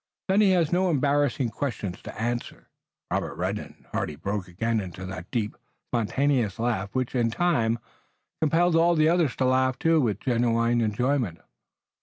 [0.27, 2.69] Then he has no embarrassing questions to answer."
[3.11, 5.55] Robert reddened and Hardy broke again into that deep,
[5.91, 7.77] spontaneous laughter which, in time,
[8.41, 11.37] compelled all the others to laugh too and with genuine enjoyment.